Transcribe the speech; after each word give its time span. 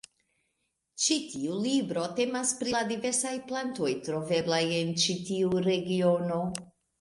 Ĉi 1.01 1.17
tiu 1.33 1.57
libro 1.65 2.05
temas 2.19 2.53
pri 2.61 2.73
la 2.77 2.81
diversaj 2.93 3.35
plantoj 3.51 3.91
troveblaj 4.09 4.63
en 4.79 4.97
ĉi 5.05 5.17
tiu 5.29 5.63
regiono. 5.69 6.43